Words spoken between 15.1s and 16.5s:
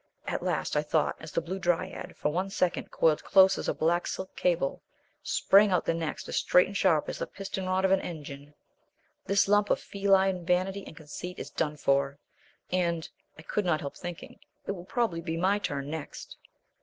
be my turn next!